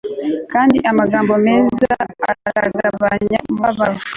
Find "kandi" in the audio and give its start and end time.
0.51-0.77